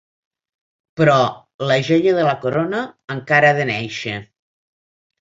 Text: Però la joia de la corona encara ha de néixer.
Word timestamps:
Però 1.01 1.17
la 1.73 1.77
joia 1.91 2.15
de 2.21 2.25
la 2.31 2.33
corona 2.47 2.83
encara 3.19 3.55
ha 3.55 3.63
de 3.63 3.71
néixer. 3.75 4.19